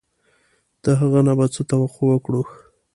[0.83, 2.41] د هغه نه به څه توقع وکړو.